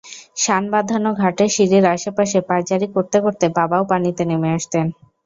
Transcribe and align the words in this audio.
শানবাঁধানো 0.35 1.09
ঘাটের 1.15 1.49
সিঁড়ির 1.55 1.85
আশপাশে 1.95 2.37
পায়চারি 2.49 2.87
করতে 2.95 3.17
করতে 3.25 3.45
বাবাও 3.57 3.83
পানিতে 3.91 4.23
নেমে 4.29 4.49
আসতেন। 4.57 4.85